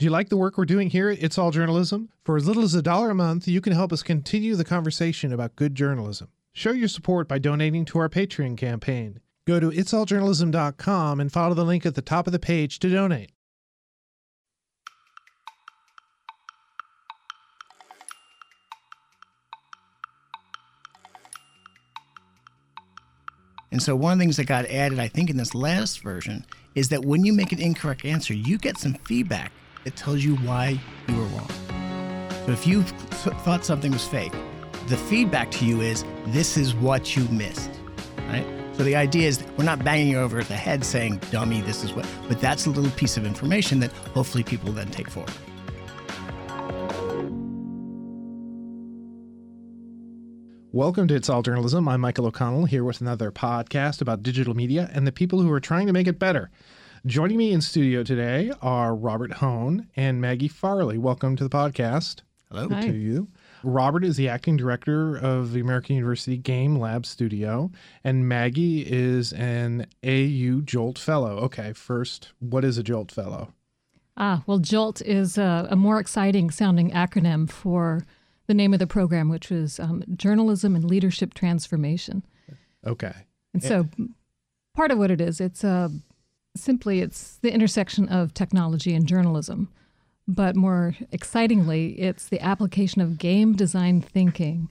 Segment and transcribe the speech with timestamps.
[0.00, 2.08] Do you like the work we're doing here at It's All Journalism?
[2.24, 5.30] For as little as a dollar a month, you can help us continue the conversation
[5.30, 6.28] about good journalism.
[6.54, 9.20] Show your support by donating to our Patreon campaign.
[9.46, 13.32] Go to itsalljournalism.com and follow the link at the top of the page to donate.
[23.70, 26.46] And so one of the things that got added, I think, in this last version
[26.74, 29.52] is that when you make an incorrect answer, you get some feedback
[29.84, 30.78] that tells you why
[31.08, 31.50] you were wrong.
[32.46, 34.32] So if you th- thought something was fake,
[34.88, 37.70] the feedback to you is this is what you missed,
[38.28, 38.46] right?
[38.74, 41.92] So the idea is we're not banging you over the head saying, dummy, this is
[41.92, 45.32] what, but that's a little piece of information that hopefully people then take forward.
[50.72, 51.88] Welcome to It's All Journalism.
[51.88, 55.60] I'm Michael O'Connell here with another podcast about digital media and the people who are
[55.60, 56.50] trying to make it better.
[57.06, 60.98] Joining me in studio today are Robert Hone and Maggie Farley.
[60.98, 62.20] Welcome to the podcast.
[62.50, 62.68] Hello.
[62.68, 62.82] Hi.
[62.82, 63.28] To you.
[63.62, 67.70] Robert is the acting director of the American University Game Lab Studio,
[68.04, 71.38] and Maggie is an AU Jolt Fellow.
[71.38, 73.54] Okay, first, what is a Jolt Fellow?
[74.18, 78.04] Ah, well, JOLT is a, a more exciting sounding acronym for
[78.46, 82.26] the name of the program, which was um, Journalism and Leadership Transformation.
[82.86, 83.14] Okay.
[83.54, 83.88] And so,
[84.74, 85.88] part of what it is, it's uh,
[86.56, 89.68] simply it's the intersection of technology and journalism,
[90.26, 94.68] but more excitingly, it's the application of game design thinking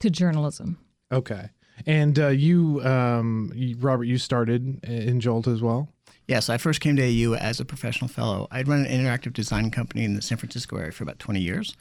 [0.00, 0.78] to journalism.
[1.10, 1.50] Okay.
[1.86, 5.88] And uh, you, um, you, Robert, you started in Jolt as well?
[6.28, 8.46] Yes, I first came to AU as a professional fellow.
[8.50, 11.76] I'd run an interactive design company in the San Francisco area for about 20 years.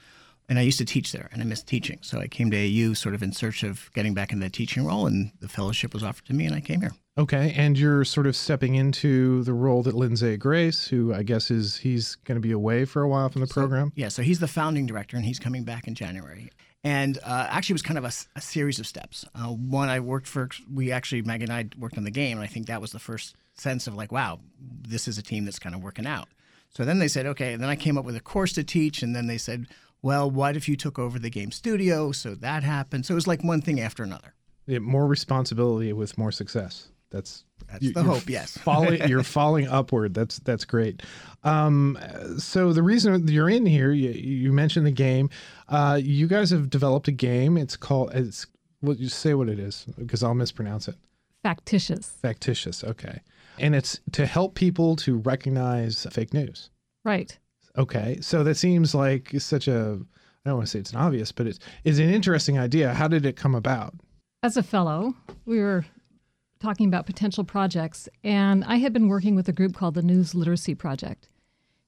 [0.49, 1.99] And I used to teach there, and I missed teaching.
[2.01, 4.85] So I came to AU sort of in search of getting back into the teaching
[4.85, 6.91] role, and the fellowship was offered to me, and I came here.
[7.17, 11.51] Okay, and you're sort of stepping into the role that Lindsay Grace, who I guess
[11.51, 13.93] is he's going to be away for a while from the program.
[13.95, 16.49] Yeah, so he's the founding director, and he's coming back in January.
[16.83, 19.23] And uh, actually, it was kind of a series of steps.
[19.35, 22.43] Uh, one, I worked for, we actually, Maggie and I worked on the game, and
[22.43, 25.59] I think that was the first sense of like, wow, this is a team that's
[25.59, 26.27] kind of working out.
[26.69, 29.03] So then they said, okay, and then I came up with a course to teach,
[29.03, 29.67] and then they said,
[30.01, 32.11] well, what if you took over the game studio?
[32.11, 33.05] So that happened.
[33.05, 34.33] So it was like one thing after another.
[34.67, 36.87] Yeah, more responsibility with more success.
[37.09, 38.57] That's That's you- the hope, yes.
[38.63, 40.13] falling, you're falling upward.
[40.13, 41.03] That's that's great.
[41.43, 41.97] Um,
[42.37, 45.29] so the reason you're in here, you, you mentioned the game.
[45.67, 47.57] Uh, you guys have developed a game.
[47.57, 48.11] It's called.
[48.13, 48.45] It's.
[48.81, 50.95] Well, you say what it is because I'll mispronounce it.
[51.43, 52.07] Factitious.
[52.21, 52.83] Factitious.
[52.83, 53.19] Okay,
[53.59, 56.69] and it's to help people to recognize fake news.
[57.03, 57.37] Right.
[57.77, 59.99] Okay, so that seems like such a.
[60.45, 62.93] I don't want to say it's an obvious, but it's it's an interesting idea.
[62.93, 63.93] How did it come about?
[64.43, 65.13] As a fellow,
[65.45, 65.85] we were
[66.59, 70.35] talking about potential projects, and I had been working with a group called the News
[70.35, 71.29] Literacy Project.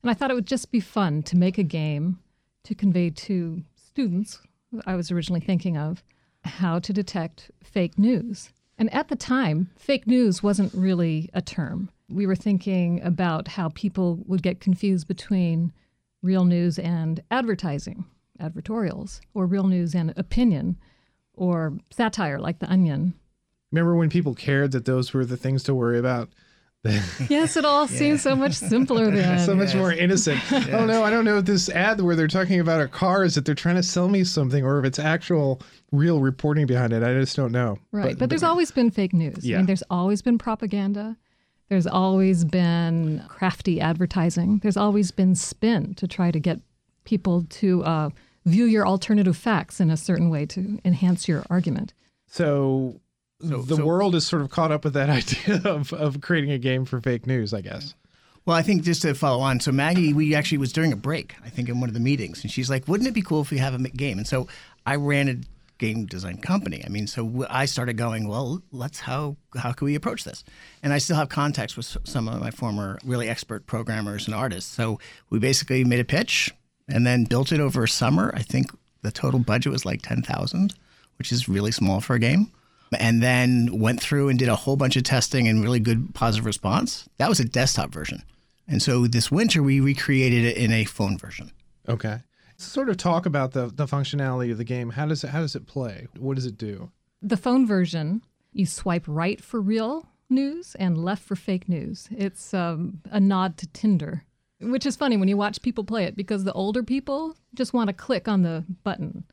[0.01, 2.19] And I thought it would just be fun to make a game
[2.63, 4.39] to convey to students.
[4.85, 6.03] I was originally thinking of,
[6.43, 8.51] how to detect fake news.
[8.77, 11.89] And at the time, fake news wasn't really a term.
[12.13, 15.71] We were thinking about how people would get confused between
[16.21, 18.05] real news and advertising,
[18.39, 20.77] advertorials, or real news and opinion,
[21.33, 23.13] or satire like The Onion.
[23.71, 26.29] Remember when people cared that those were the things to worry about?
[27.29, 29.39] Yes, it all seems so much simpler then.
[29.39, 30.41] so much more innocent.
[30.73, 33.35] Oh no, I don't know if this ad where they're talking about a car is
[33.35, 35.61] that they're trying to sell me something or if it's actual
[35.93, 37.01] real reporting behind it.
[37.01, 37.79] I just don't know.
[37.93, 38.19] Right.
[38.19, 39.37] But, there's always been fake news.
[39.37, 39.57] I Yeah.
[39.57, 41.15] mean, there's always been propaganda.
[41.73, 44.59] There's always been crafty advertising.
[44.61, 46.59] There's always been spin to try to get
[47.03, 48.09] people to uh,
[48.45, 51.93] view your alternative facts in a certain way to enhance your argument.
[52.27, 53.01] so,
[53.41, 56.51] So- the so- world is sort of caught up with that idea of, of creating
[56.51, 57.95] a game for fake news, I guess.
[58.45, 61.33] Well, I think just to follow on, so Maggie, we actually was during a break,
[61.43, 63.49] I think, in one of the meetings, and she's like, "Wouldn't it be cool if
[63.49, 64.47] we have a game?" And so
[64.85, 65.35] I ran a
[65.83, 66.81] game design company.
[66.85, 70.43] I mean, so I started going, "Well, let's how how can we approach this?"
[70.81, 74.71] And I still have contacts with some of my former really expert programmers and artists.
[74.73, 74.99] So
[75.29, 76.51] we basically made a pitch
[76.87, 78.31] and then built it over a summer.
[78.33, 78.71] I think
[79.01, 80.73] the total budget was like ten thousand,
[81.17, 82.51] which is really small for a game.
[82.99, 86.45] And then went through and did a whole bunch of testing and really good positive
[86.45, 87.09] response.
[87.17, 88.23] That was a desktop version.
[88.67, 91.51] And so this winter we recreated it in a phone version.
[91.89, 92.19] Okay.
[92.57, 94.91] Sort of talk about the, the functionality of the game.
[94.91, 96.07] How does it how does it play?
[96.17, 96.91] What does it do?
[97.21, 102.07] The phone version, you swipe right for real news and left for fake news.
[102.11, 104.23] It's um, a nod to Tinder,
[104.59, 107.87] which is funny when you watch people play it because the older people just want
[107.87, 109.23] to click on the button.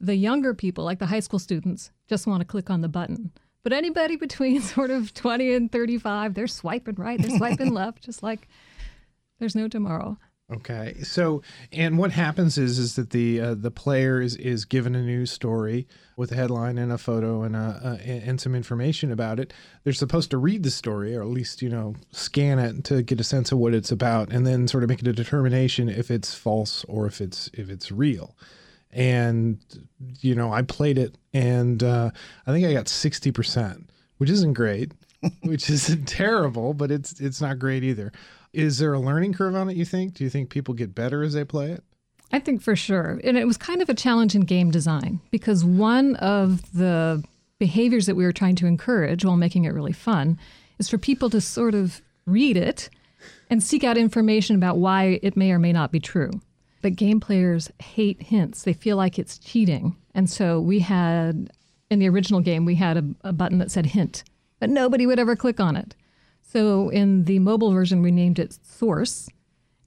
[0.00, 3.32] The younger people, like the high school students, just want to click on the button.
[3.62, 8.22] But anybody between sort of 20 and 35, they're swiping right, they're swiping left, just
[8.22, 8.48] like
[9.38, 10.18] there's no tomorrow.
[10.50, 10.94] Okay.
[11.02, 11.42] So,
[11.72, 15.30] and what happens is is that the uh, the player is, is given a news
[15.30, 15.86] story
[16.16, 19.52] with a headline and a photo and a, uh, and some information about it.
[19.84, 23.20] They're supposed to read the story, or at least you know scan it to get
[23.20, 26.34] a sense of what it's about, and then sort of make a determination if it's
[26.34, 28.34] false or if it's if it's real.
[28.90, 29.58] And
[30.20, 32.10] you know, I played it, and uh,
[32.46, 34.92] I think I got sixty percent, which isn't great,
[35.42, 38.12] which isn't terrible, but it's it's not great either.
[38.52, 40.14] Is there a learning curve on it, you think?
[40.14, 41.84] Do you think people get better as they play it?
[42.32, 43.20] I think for sure.
[43.24, 47.24] And it was kind of a challenge in game design because one of the
[47.58, 50.38] behaviors that we were trying to encourage while making it really fun
[50.78, 52.90] is for people to sort of read it
[53.50, 56.30] and seek out information about why it may or may not be true.
[56.82, 59.96] But game players hate hints, they feel like it's cheating.
[60.14, 61.50] And so we had,
[61.90, 64.22] in the original game, we had a, a button that said hint,
[64.60, 65.94] but nobody would ever click on it.
[66.50, 69.28] So in the mobile version, we named it Source,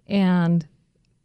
[0.05, 0.67] and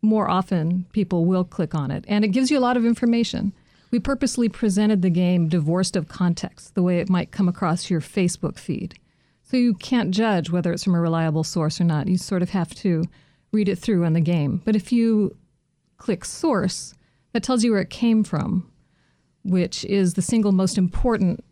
[0.00, 2.06] more often people will click on it.
[2.09, 3.53] And it gives you a lot of information.
[3.91, 8.00] We purposely presented the game divorced of context, the way it might come across your
[8.00, 8.99] Facebook feed.
[9.43, 12.09] So you can't judge whether it's from a reliable source or not.
[12.09, 13.05] You sort of have to
[13.53, 14.62] read it through in the game.
[14.65, 15.37] But if you
[15.99, 16.94] click source,
[17.35, 18.71] that tells you where it came from,
[19.44, 21.44] which is the single most important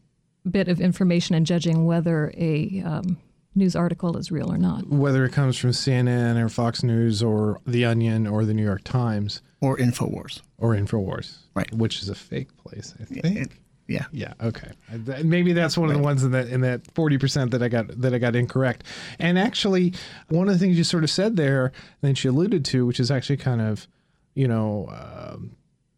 [0.51, 3.19] bit of information in judging whether a um,
[3.55, 4.89] news article is real or not.
[4.89, 8.83] Whether it comes from CNN or Fox News or The Onion or the New York
[8.85, 11.73] Times or Infowars or Infowars, right?
[11.73, 13.25] Which is a fake place, I think.
[13.25, 13.49] It,
[13.87, 14.07] yeah.
[14.13, 14.33] Yeah.
[14.41, 14.71] Okay.
[15.23, 18.01] Maybe that's one of the ones in that in that forty percent that I got
[18.01, 18.85] that I got incorrect.
[19.19, 19.93] And actually,
[20.29, 23.11] one of the things you sort of said there, that she alluded to, which is
[23.11, 23.87] actually kind of,
[24.35, 25.57] you know, um,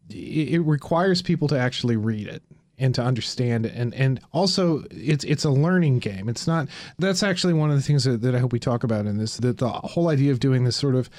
[0.09, 2.43] it, it requires people to actually read it
[2.77, 6.67] and to understand and and also it's it's a learning game it's not
[6.99, 9.37] that's actually one of the things that, that i hope we talk about in this
[9.37, 11.09] that the whole idea of doing this sort of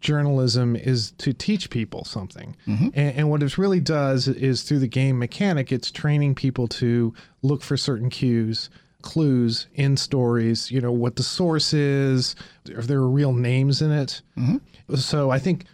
[0.00, 2.88] journalism is to teach people something mm-hmm.
[2.94, 7.14] and, and, what it really does is through the game mechanic it's training people to
[7.42, 8.68] look for certain cues
[9.00, 12.36] clues in stories you know what the source is
[12.66, 14.94] if there are real names in it mm-hmm.
[14.94, 15.64] so i think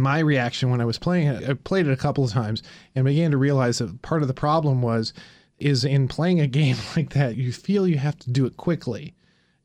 [0.00, 2.62] my reaction when I was playing it, I played it a couple of times
[2.94, 5.12] and began to realize that part of the problem was
[5.58, 9.14] is in playing a game like that, you feel you have to do it quickly.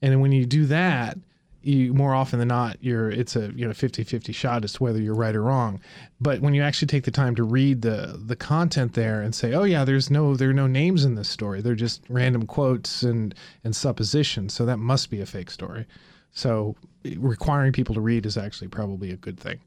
[0.02, 1.18] And when you do that,
[1.64, 5.00] you more often than not, you're it's a you know 50-50 shot as to whether
[5.00, 5.80] you're right or wrong.
[6.20, 9.54] But when you actually take the time to read the the content there and say,
[9.54, 11.62] oh yeah, there's no there are no names in this story.
[11.62, 14.54] They're just random quotes and and suppositions.
[14.54, 15.86] So that must be a fake story.
[16.32, 16.76] So
[17.18, 19.60] requiring people to read is actually probably a good thing.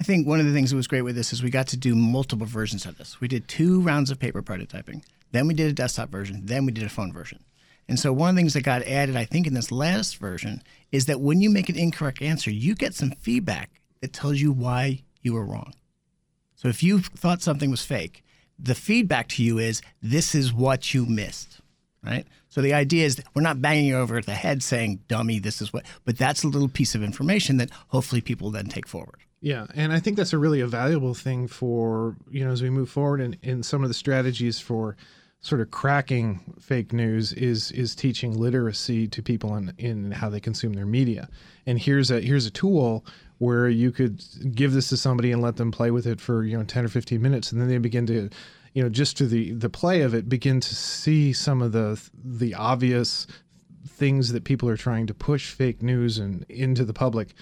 [0.00, 1.76] I think one of the things that was great with this is we got to
[1.76, 3.20] do multiple versions of this.
[3.20, 5.02] We did two rounds of paper prototyping,
[5.32, 7.44] then we did a desktop version, then we did a phone version.
[7.88, 10.62] And so one of the things that got added, I think, in this last version
[10.92, 14.52] is that when you make an incorrect answer, you get some feedback that tells you
[14.52, 15.74] why you were wrong.
[16.54, 18.24] So if you thought something was fake,
[18.58, 21.60] the feedback to you is this is what you missed,
[22.04, 22.26] right?
[22.48, 25.72] So the idea is we're not banging you over the head saying, dummy, this is
[25.72, 29.18] what, but that's a little piece of information that hopefully people then take forward.
[29.42, 32.70] Yeah, and I think that's a really a valuable thing for you know as we
[32.70, 34.96] move forward in, in some of the strategies for
[35.40, 40.38] sort of cracking fake news is is teaching literacy to people in, in how they
[40.38, 41.28] consume their media.
[41.66, 43.04] And here's a here's a tool
[43.38, 44.22] where you could
[44.54, 46.88] give this to somebody and let them play with it for you know 10 or
[46.88, 48.30] 15 minutes and then they begin to
[48.74, 52.00] you know just to the the play of it begin to see some of the
[52.24, 53.26] the obvious
[54.02, 57.34] things that people are trying to push fake news and into the public,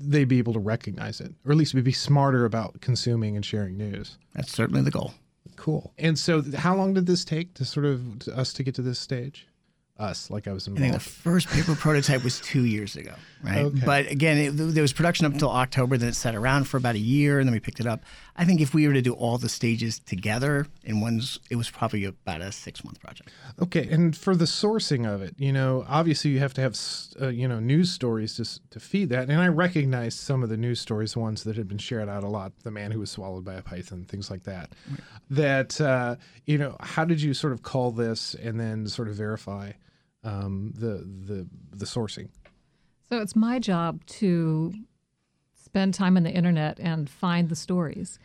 [0.00, 3.46] they'd be able to recognize it, or at least we'd be smarter about consuming and
[3.46, 4.18] sharing news.
[4.34, 5.14] That's certainly the goal.
[5.54, 5.92] Cool.
[5.96, 8.82] And so, how long did this take to sort of to us to get to
[8.82, 9.46] this stage?
[9.98, 10.84] us like I was involved.
[10.84, 13.64] I think the first paper prototype was two years ago, right?
[13.64, 13.82] Okay.
[13.84, 15.96] But again, it, there was production up until October.
[15.96, 18.04] Then it sat around for about a year, and then we picked it up.
[18.36, 21.70] I think if we were to do all the stages together in one, it was
[21.70, 23.30] probably about a six month project.
[23.60, 26.78] Okay, and for the sourcing of it, you know, obviously you have to have
[27.20, 30.56] uh, you know news stories to to feed that, and I recognize some of the
[30.56, 33.10] news stories, the ones that had been shared out a lot, the man who was
[33.10, 34.72] swallowed by a python, things like that.
[34.90, 35.00] Right.
[35.30, 36.16] That uh,
[36.46, 39.72] you know, how did you sort of call this and then sort of verify?
[40.24, 42.28] um, the the the sourcing.
[43.08, 44.74] So it's my job to
[45.54, 48.18] spend time on the internet and find the stories,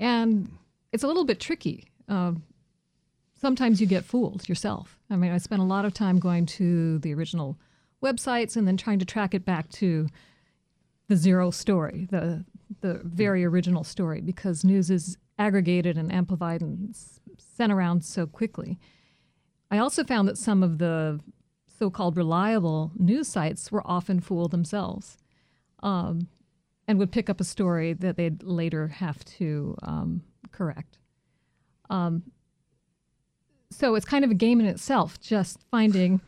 [0.00, 0.50] and
[0.92, 1.84] it's a little bit tricky.
[2.08, 2.32] Uh,
[3.34, 4.98] sometimes you get fooled yourself.
[5.10, 7.58] I mean, I spent a lot of time going to the original
[8.02, 10.08] websites and then trying to track it back to
[11.08, 12.44] the zero story, the
[12.80, 16.94] the very original story, because news is aggregated and amplified and
[17.38, 18.78] sent around so quickly.
[19.70, 21.20] I also found that some of the
[21.78, 25.16] so called reliable news sites were often fooled themselves.
[25.80, 26.28] Um,
[26.88, 30.98] and would pick up a story that they'd later have to um, correct.
[31.90, 32.22] Um,
[33.70, 36.22] so it's kind of a game in itself, just finding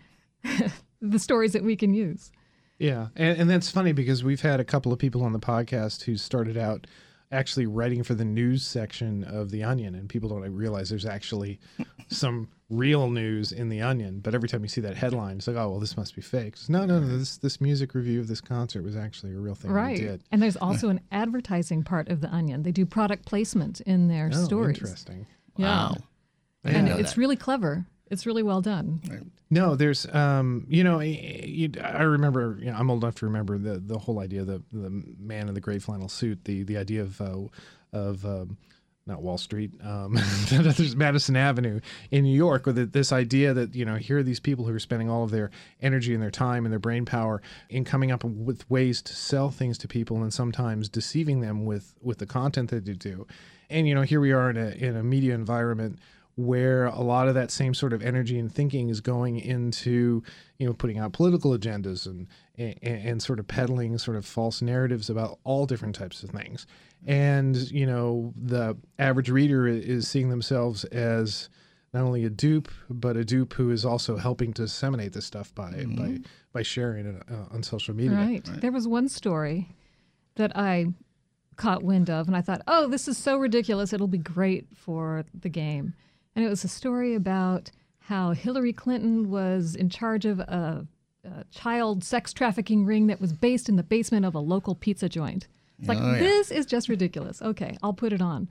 [1.01, 2.31] the stories that we can use.
[2.79, 6.05] Yeah, and, and that's funny because we've had a couple of people on the podcast
[6.05, 6.87] who started out
[7.33, 11.61] actually writing for the news section of the Onion, and people don't realize there's actually
[12.09, 14.21] some real news in the Onion.
[14.21, 16.55] But every time you see that headline, it's like, oh well, this must be fake.
[16.55, 17.19] It's, no, no, no.
[17.19, 19.71] This this music review of this concert was actually a real thing.
[19.71, 19.97] Right.
[19.97, 20.23] Did.
[20.33, 22.63] And there's also an advertising part of the Onion.
[22.63, 24.79] They do product placement in their Oh, stories.
[24.79, 25.27] interesting.
[25.57, 25.67] Yeah.
[25.67, 25.97] Wow.
[26.65, 27.17] And it's that.
[27.21, 27.87] really clever.
[28.11, 29.01] It's really well done.
[29.51, 33.57] No, there's, um, you know, you, I remember, you know, I'm old enough to remember
[33.57, 37.03] the the whole idea, the the man in the gray flannel suit, the the idea
[37.03, 37.39] of uh,
[37.93, 38.59] of um,
[39.07, 40.19] not Wall Street, um,
[40.51, 44.41] there's Madison Avenue in New York, with this idea that you know here are these
[44.41, 45.51] people who are spending all of their
[45.81, 49.51] energy and their time and their brain power in coming up with ways to sell
[49.51, 53.27] things to people, and sometimes deceiving them with with the content that they do,
[53.69, 55.99] and you know here we are in a in a media environment
[56.41, 60.23] where a lot of that same sort of energy and thinking is going into
[60.59, 64.63] you know putting out political agendas and and, and sort of peddling sort of false
[64.63, 66.67] narratives about all different types of things
[67.07, 71.49] and you know the average reader is seeing themselves as
[71.93, 75.55] not only a dupe but a dupe who is also helping to disseminate this stuff
[75.55, 76.19] by by
[76.53, 78.45] by sharing it uh, on social media Right.
[78.61, 79.69] There was one story
[80.37, 80.87] that I
[81.61, 83.93] caught wind of, and I thought, oh, this is so ridiculous.
[83.93, 85.95] It'll be great for the game.
[86.35, 90.87] And it was a story about how Hillary Clinton was in charge of a,
[91.25, 95.09] a child sex trafficking ring that was based in the basement of a local pizza
[95.09, 95.47] joint.
[95.79, 96.19] It's like, Oh, yeah.
[96.19, 97.41] this is just ridiculous.
[97.41, 98.49] Okay, I'll put it on.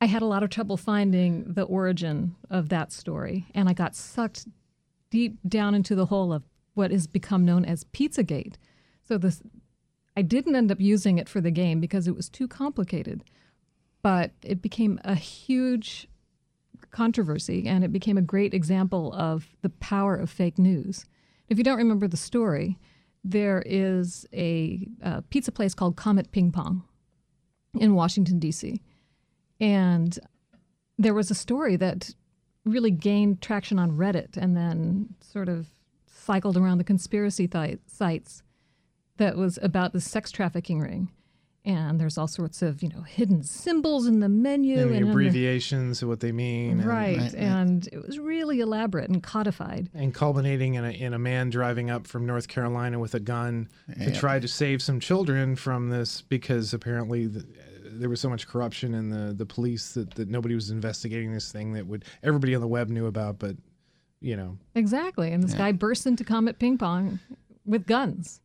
[0.00, 3.94] I had a lot of trouble finding the origin of that story, and I got
[3.96, 4.46] sucked
[5.10, 6.42] deep down into the hole of
[6.74, 8.56] what has become known as Pizzagate.
[9.06, 9.40] So this,
[10.16, 13.24] I didn't end up using it for the game because it was too complicated,
[14.02, 16.08] but it became a huge
[16.94, 21.04] controversy, and it became a great example of the power of fake news.
[21.48, 22.78] If you don't remember the story,
[23.22, 26.84] there is a, uh pizza place called Comet Ping Pong
[27.74, 28.80] in Washington D.C.
[29.60, 30.18] And
[30.96, 32.14] there was a story that
[32.64, 35.68] really gained traction on Reddit and then sort of
[36.06, 38.42] cycled around the conspiracy thi- sites
[39.16, 41.10] that was about the sex trafficking ring.
[41.66, 45.10] And there's all sorts of, you know, hidden symbols in the menu and the under-
[45.10, 47.16] abbreviations of what they mean and- right.
[47.16, 47.34] Right, right.
[47.34, 49.88] And it was really elaborate and codified.
[49.94, 53.68] and culminating in a, in a man driving up from North Carolina with a gun
[53.98, 57.42] to try to save some children from this because apparently the, uh,
[57.92, 61.50] there was so much corruption in the, the police that, that nobody was investigating this
[61.50, 63.56] thing that would everybody on the web knew about, but
[64.20, 65.32] you know, Exactly.
[65.32, 67.20] And this guy bursts into Comet Ping Pong
[67.64, 68.40] with guns.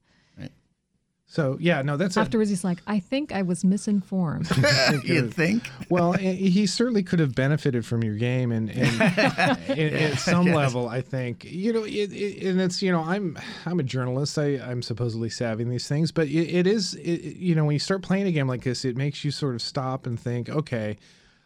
[1.31, 4.50] So yeah, no, that's a, Afterwards, he's like, I think I was misinformed.
[5.03, 5.69] you think?
[5.88, 10.48] well, eh, he certainly could have benefited from your game, and, and at, at some
[10.48, 14.39] level, I think you know, it, it, and it's you know, I'm I'm a journalist.
[14.39, 17.74] I I'm supposedly savvy in these things, but it, it is it, you know, when
[17.74, 20.50] you start playing a game like this, it makes you sort of stop and think,
[20.50, 20.98] okay,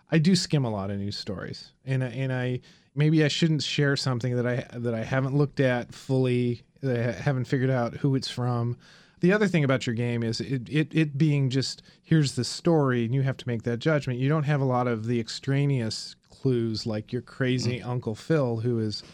[0.09, 2.61] I do skim a lot of news stories, and I- and I
[2.95, 7.11] maybe I shouldn't share something that I that I haven't looked at fully, that I
[7.11, 8.77] haven't figured out who it's from.
[9.23, 13.05] The other thing about your game is it, it, it being just here's the story
[13.05, 14.19] and you have to make that judgment.
[14.19, 17.85] You don't have a lot of the extraneous clues like your crazy mm.
[17.85, 19.01] Uncle Phil who is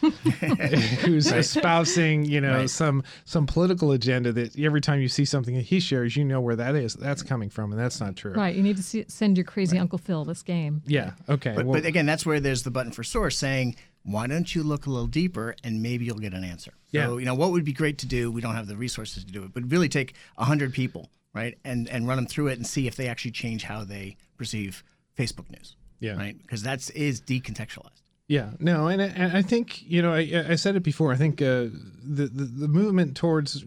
[1.04, 2.70] who's espousing, you know, Right.
[2.70, 6.40] some some political agenda that every time you see something that he shares, you know
[6.40, 6.94] where that is.
[6.94, 8.32] That's coming from, and that's not true.
[8.32, 8.56] right.
[8.56, 10.82] You need to see, send your crazy Uncle Phil this game.
[10.86, 11.12] Yeah.
[11.28, 11.52] Okay.
[11.54, 14.62] But, well, but again, that's where there's the button for source saying, why don't you
[14.62, 16.72] look a little deeper and maybe you'll get an answer.
[16.90, 17.06] Yeah.
[17.06, 18.30] So, you know, what would be great to do?
[18.30, 21.88] We don't have the resources to do it, but really take 100 people, right, and,
[21.88, 24.82] and run them through it and see if they actually change how they perceive
[25.18, 25.76] Facebook news.
[26.00, 26.16] Yeah.
[26.16, 26.36] Right?
[26.40, 28.00] Because that's is decontextualized.
[28.26, 31.12] Yeah, no, and, I- and I think you know I, I said it before.
[31.12, 31.66] I think uh,
[32.02, 33.64] the, the the movement towards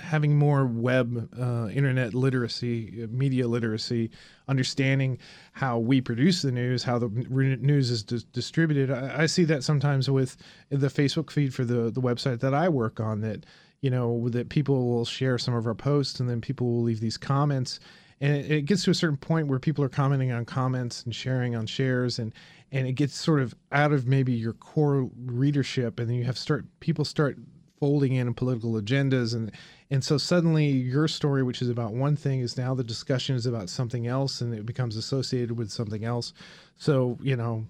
[0.00, 4.10] having more web, uh, internet literacy, uh, media literacy,
[4.48, 5.18] understanding
[5.52, 8.90] how we produce the news, how the news is dis- distributed.
[8.90, 10.36] I, I see that sometimes with
[10.70, 13.20] the Facebook feed for the the website that I work on.
[13.20, 13.46] That
[13.80, 17.00] you know that people will share some of our posts, and then people will leave
[17.00, 17.80] these comments
[18.20, 21.14] and it, it gets to a certain point where people are commenting on comments and
[21.14, 22.32] sharing on shares and
[22.70, 26.38] and it gets sort of out of maybe your core readership and then you have
[26.38, 27.38] start people start
[27.78, 29.52] folding in political agendas and
[29.90, 33.46] and so suddenly your story which is about one thing is now the discussion is
[33.46, 36.32] about something else and it becomes associated with something else.
[36.76, 37.66] So you know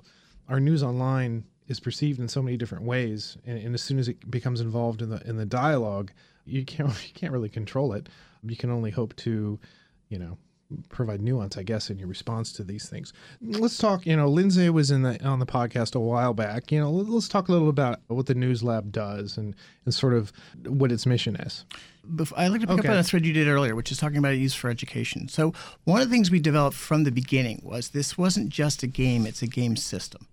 [0.49, 4.09] our news online is perceived in so many different ways and, and as soon as
[4.09, 6.11] it becomes involved in the in the dialogue
[6.49, 8.09] you can't you can't really control it.
[8.43, 9.59] You can only hope to,
[10.09, 10.39] you know,
[10.91, 13.13] provide nuance, I guess, in your response to these things.
[13.41, 14.05] Let's talk.
[14.07, 16.71] You know, Lindsay was in the on the podcast a while back.
[16.71, 20.15] You know, let's talk a little about what the News Lab does and and sort
[20.15, 20.33] of
[20.67, 21.65] what its mission is.
[22.37, 22.89] I'd like to pick Okay.
[22.89, 25.29] up on a thread you did earlier, which is talking about use for education.
[25.29, 25.53] So
[25.85, 29.27] one of the things we developed from the beginning was this wasn't just a game;
[29.27, 30.27] it's a game system.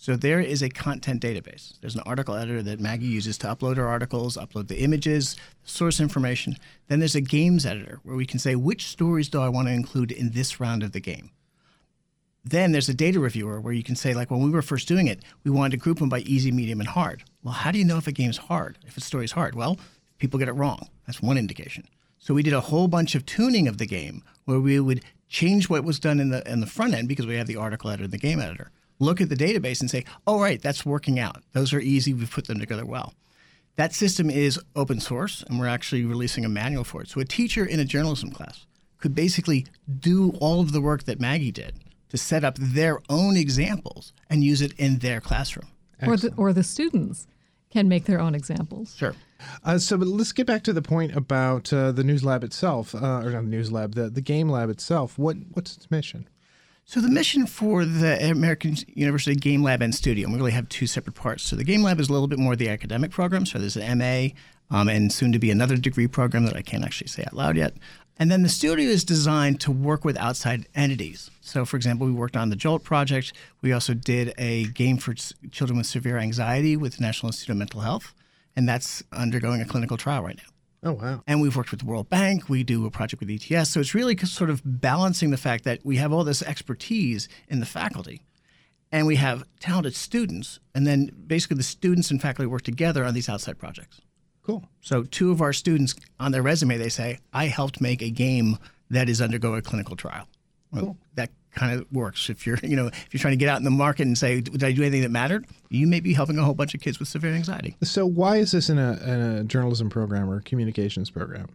[0.00, 1.72] So there is a content database.
[1.80, 5.98] There's an article editor that Maggie uses to upload her articles, upload the images, source
[5.98, 6.56] information.
[6.86, 9.74] Then there's a games editor where we can say which stories do I want to
[9.74, 11.32] include in this round of the game.
[12.44, 15.08] Then there's a data reviewer where you can say, like when we were first doing
[15.08, 17.24] it, we wanted to group them by easy, medium, and hard.
[17.42, 19.56] Well, how do you know if a game's hard, if a story's hard?
[19.56, 19.80] Well,
[20.18, 20.88] people get it wrong.
[21.08, 21.88] That's one indication.
[22.20, 25.68] So we did a whole bunch of tuning of the game where we would change
[25.68, 28.04] what was done in the in the front end because we have the article editor
[28.04, 28.70] and the game editor.
[28.98, 31.42] Look at the database and say, oh right, that's working out.
[31.52, 32.12] Those are easy.
[32.12, 33.14] We've put them together well.
[33.76, 37.08] That system is open source, and we're actually releasing a manual for it.
[37.08, 38.66] So a teacher in a journalism class
[38.98, 39.66] could basically
[40.00, 41.74] do all of the work that Maggie did
[42.08, 45.68] to set up their own examples and use it in their classroom.
[46.04, 47.28] Or the, or the students
[47.70, 48.96] can make their own examples.
[48.96, 49.14] Sure.
[49.64, 53.20] Uh, so, let's get back to the point about uh, the News Lab itself, uh,
[53.22, 55.16] or not the News Lab, the the Game Lab itself.
[55.16, 56.28] What what's its mission?
[56.88, 60.70] So the mission for the American University Game Lab and Studio, and we really have
[60.70, 61.42] two separate parts.
[61.42, 63.44] So the Game Lab is a little bit more the academic program.
[63.44, 64.28] So there's an MA
[64.70, 67.58] um, and soon to be another degree program that I can't actually say out loud
[67.58, 67.74] yet.
[68.18, 71.30] And then the studio is designed to work with outside entities.
[71.42, 73.34] So, for example, we worked on the Jolt project.
[73.60, 77.58] We also did a game for children with severe anxiety with the National Institute of
[77.58, 78.14] Mental Health,
[78.56, 80.57] and that's undergoing a clinical trial right now.
[80.82, 81.22] Oh wow!
[81.26, 82.48] And we've worked with the World Bank.
[82.48, 83.70] We do a project with ETS.
[83.70, 87.60] So it's really sort of balancing the fact that we have all this expertise in
[87.60, 88.22] the faculty
[88.90, 90.60] and we have talented students.
[90.74, 94.00] And then basically the students and faculty work together on these outside projects.
[94.42, 94.64] Cool.
[94.80, 98.56] So two of our students on their resume, they say, I helped make a game
[98.88, 100.26] that is undergoing a clinical trial.
[100.72, 102.30] Well, that kind of works.
[102.30, 104.40] If you're, you know, if you're trying to get out in the market and say,
[104.40, 105.46] did I do anything that mattered?
[105.70, 107.76] You may be helping a whole bunch of kids with severe anxiety.
[107.82, 111.48] So, why is this in a, in a journalism program or communications program?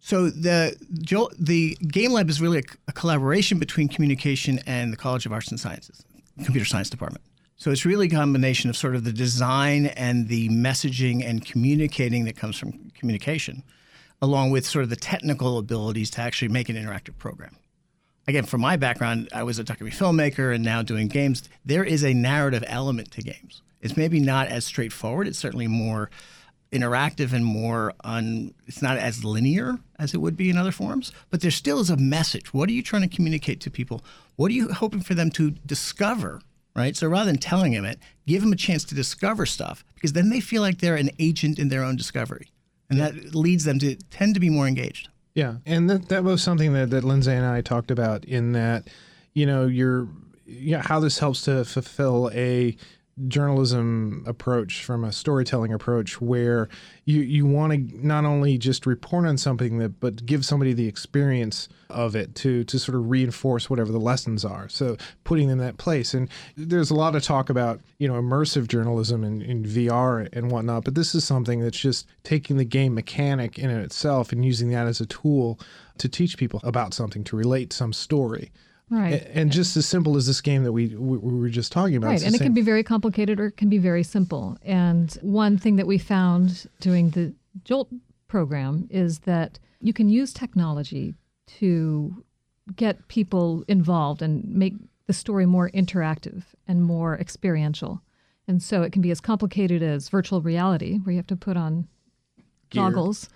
[0.00, 0.76] So the
[1.38, 5.48] the Game Lab is really a, a collaboration between communication and the College of Arts
[5.48, 6.04] and Sciences,
[6.44, 7.24] computer science department.
[7.56, 12.26] So it's really a combination of sort of the design and the messaging and communicating
[12.26, 13.62] that comes from communication,
[14.20, 17.56] along with sort of the technical abilities to actually make an interactive program.
[18.26, 21.42] Again, from my background, I was a documentary filmmaker and now doing games.
[21.64, 23.62] There is a narrative element to games.
[23.82, 25.26] It's maybe not as straightforward.
[25.26, 26.10] It's certainly more
[26.72, 31.12] interactive and more un, it's not as linear as it would be in other forms
[31.30, 32.52] but there still is a message.
[32.52, 34.04] What are you trying to communicate to people?
[34.34, 36.40] What are you hoping for them to discover
[36.74, 36.96] right?
[36.96, 40.30] So rather than telling them it give them a chance to discover stuff because then
[40.30, 42.48] they feel like they're an agent in their own discovery.
[42.90, 46.42] And that leads them to tend to be more engaged Yeah, and that that was
[46.42, 48.88] something that that Lindsay and I talked about in that,
[49.32, 50.08] you know, you're
[50.46, 52.76] yeah, how this helps to fulfill a
[53.28, 56.68] journalism approach from a storytelling approach where
[57.04, 60.88] you you want to not only just report on something that but give somebody the
[60.88, 64.68] experience of it to to sort of reinforce whatever the lessons are.
[64.68, 66.12] So putting them in that place.
[66.14, 70.50] And there's a lot of talk about you know immersive journalism in, in vr and
[70.50, 74.70] whatnot but this is something that's just taking the game mechanic in itself and using
[74.70, 75.58] that as a tool
[75.98, 78.50] to teach people about something to relate some story
[78.90, 79.14] Right.
[79.14, 81.96] A- and just as simple as this game that we we, we were just talking
[81.96, 84.56] about Right, and it same- can be very complicated or it can be very simple.
[84.62, 87.88] And one thing that we found doing the Jolt
[88.28, 91.14] program is that you can use technology
[91.58, 92.24] to
[92.76, 94.74] get people involved and make
[95.06, 98.00] the story more interactive and more experiential.
[98.48, 101.56] And so it can be as complicated as virtual reality, where you have to put
[101.56, 101.86] on
[102.70, 102.82] Gear.
[102.84, 103.28] goggles,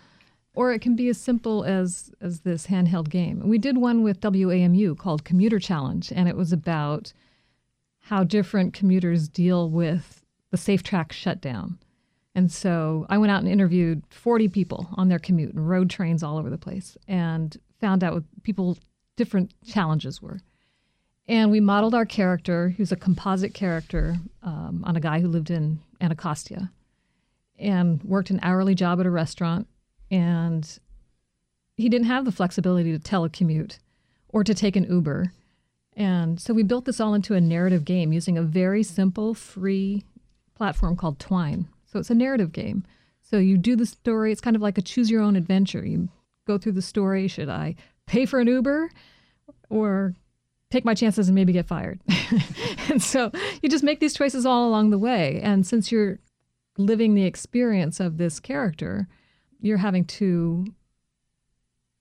[0.59, 3.49] or it can be as simple as as this handheld game.
[3.49, 7.13] We did one with WAMU called Commuter Challenge, and it was about
[8.01, 11.79] how different commuters deal with the SafeTrack shutdown.
[12.35, 16.25] And so I went out and interviewed 40 people on their commute and rode trains
[16.25, 18.79] all over the place and found out what people
[19.15, 20.41] different challenges were.
[21.29, 25.51] And we modeled our character, who's a composite character, um, on a guy who lived
[25.51, 26.73] in Anacostia
[27.61, 29.69] and worked an hourly job at a restaurant.
[30.11, 30.79] And
[31.77, 33.79] he didn't have the flexibility to telecommute
[34.29, 35.33] or to take an Uber.
[35.97, 40.05] And so we built this all into a narrative game using a very simple, free
[40.55, 41.69] platform called Twine.
[41.87, 42.85] So it's a narrative game.
[43.23, 45.85] So you do the story, it's kind of like a choose your own adventure.
[45.85, 46.09] You
[46.47, 47.75] go through the story should I
[48.07, 48.91] pay for an Uber
[49.69, 50.15] or
[50.71, 52.01] take my chances and maybe get fired?
[52.89, 53.31] and so
[53.63, 55.41] you just make these choices all along the way.
[55.43, 56.19] And since you're
[56.77, 59.09] living the experience of this character,
[59.61, 60.67] you're having to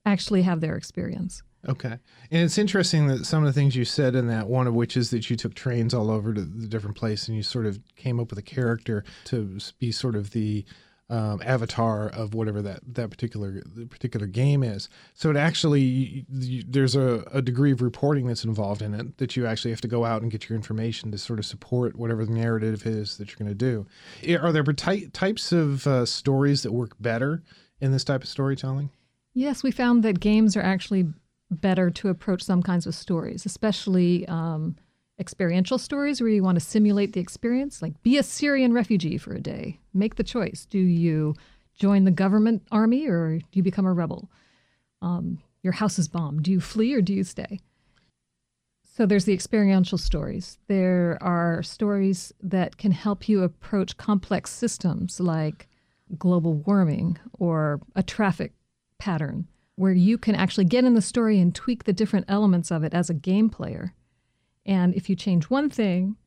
[0.05, 1.43] actually have their experience.
[1.67, 1.97] Okay.
[2.31, 4.95] And it's interesting that some of the things you said in that, one of which
[4.95, 7.79] is that you took trains all over to the different place and you sort of
[7.95, 10.65] came up with a character to be sort of the
[11.09, 14.89] um, avatar of whatever that, that particular particular game is.
[15.13, 19.37] So it actually you, there's a, a degree of reporting that's involved in it that
[19.37, 22.25] you actually have to go out and get your information to sort of support whatever
[22.25, 23.87] the narrative is that you're going to do.
[24.37, 27.43] Are there ty- types of uh, stories that work better
[27.79, 28.89] in this type of storytelling?
[29.33, 31.05] Yes, we found that games are actually
[31.49, 34.75] better to approach some kinds of stories, especially um,
[35.19, 39.33] experiential stories where you want to simulate the experience, like be a Syrian refugee for
[39.33, 39.79] a day.
[39.93, 40.65] Make the choice.
[40.65, 41.35] Do you
[41.75, 44.29] join the government army or do you become a rebel?
[45.01, 46.43] Um, your house is bombed.
[46.43, 47.59] Do you flee or do you stay?
[48.83, 50.57] So there's the experiential stories.
[50.67, 55.67] There are stories that can help you approach complex systems like
[56.17, 58.53] global warming or a traffic
[58.97, 62.83] pattern, where you can actually get in the story and tweak the different elements of
[62.83, 63.93] it as a game player
[64.67, 66.17] and if you change one thing,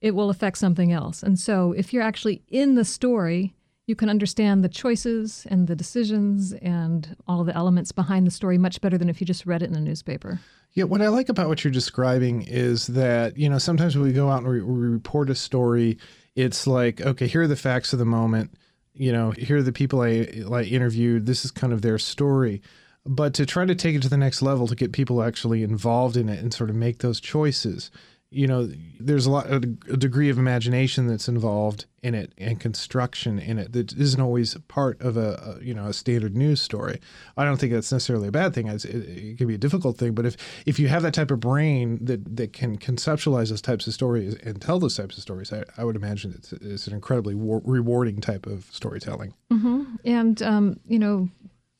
[0.00, 1.22] it will affect something else.
[1.22, 3.54] And so if you're actually in the story,
[3.86, 8.56] you can understand the choices and the decisions and all the elements behind the story
[8.56, 10.40] much better than if you just read it in a newspaper.
[10.72, 14.12] Yeah, what I like about what you're describing is that, you know, sometimes when we
[14.12, 15.98] go out and we, we report a story,
[16.34, 18.54] it's like, okay, here are the facts of the moment.
[18.94, 21.26] You know, here are the people I, I interviewed.
[21.26, 22.62] This is kind of their story
[23.04, 26.16] but to try to take it to the next level to get people actually involved
[26.16, 27.90] in it and sort of make those choices
[28.32, 33.38] you know there's a lot a, degree of imagination that's involved in it and construction
[33.38, 36.98] in it that isn't always part of a, a you know a standard news story.
[37.36, 38.68] I don't think that's necessarily a bad thing.
[38.68, 40.36] It, it, can be a difficult thing but if
[40.66, 44.34] if you have that type of brain that that can conceptualize those types of stories
[44.36, 47.62] and tell those types of stories i, I would imagine it's, it's an incredibly war-
[47.64, 49.34] rewarding type of storytelling.
[49.52, 49.82] Mm-hmm.
[50.04, 51.28] and um, you know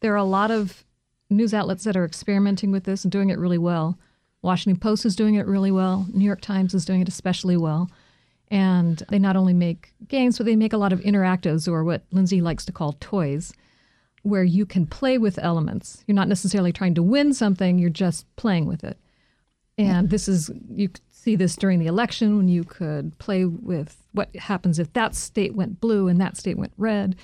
[0.01, 0.85] there are a lot of
[1.33, 3.99] news outlets that are experimenting with this and doing it really well.
[4.43, 6.07] Washington Post is doing it really well.
[6.13, 7.91] New York Times is doing it especially well.
[8.49, 12.05] And they not only make games, but they make a lot of interactives or what
[12.11, 13.53] Lindsay likes to call toys,
[14.23, 16.05] where you can play with elements.
[16.07, 18.99] You're not necessarily trying to win something, you're just playing with it.
[19.79, 24.35] And this is, you see this during the election when you could play with what
[24.37, 27.17] happens if that state went blue and that state went red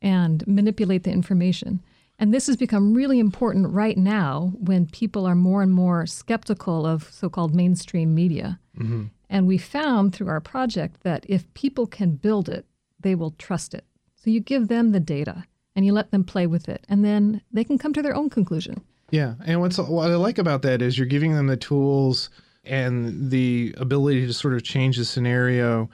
[0.00, 1.80] and manipulate the information.
[2.22, 6.86] And this has become really important right now when people are more and more skeptical
[6.86, 8.60] of so called mainstream media.
[8.78, 9.06] Mm-hmm.
[9.28, 12.64] And we found through our project that if people can build it,
[13.00, 13.84] they will trust it.
[14.14, 15.42] So you give them the data
[15.74, 18.30] and you let them play with it, and then they can come to their own
[18.30, 18.80] conclusion.
[19.10, 19.34] Yeah.
[19.44, 22.30] And what's what I like about that is you're giving them the tools
[22.62, 25.90] and the ability to sort of change the scenario